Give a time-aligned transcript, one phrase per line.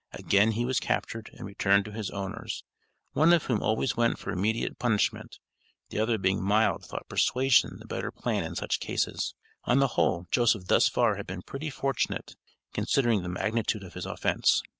[0.13, 2.63] Again he was captured and returned to his owners;
[3.11, 5.37] one of whom always went for immediate punishment,
[5.89, 9.35] the other being mild thought persuasion the better plan in such cases.
[9.65, 12.35] On the whole, Joseph thus far had been pretty fortunate,
[12.73, 14.63] considering the magnitude of his offence.